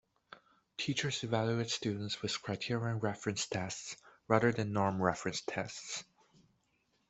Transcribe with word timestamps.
Teachers 0.77 1.23
evaluate 1.23 1.69
students 1.69 2.23
with 2.23 2.41
criterion-referenced 2.41 3.51
tests 3.51 3.95
rather 4.27 4.51
than 4.51 4.73
norm-referenced 4.73 5.45
tests. 5.45 6.03